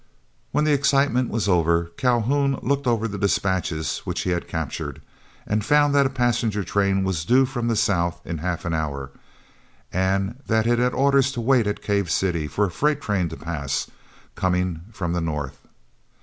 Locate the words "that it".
10.47-10.79